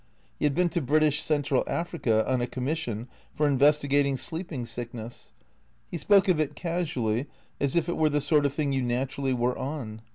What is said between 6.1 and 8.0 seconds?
of it casually as if it